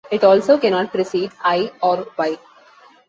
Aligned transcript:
It 0.09 0.23
also 0.23 0.57
cannot 0.57 0.91
precede 0.91 1.31
"i" 1.43 1.69
or 1.83 2.07
"y". 2.17 2.35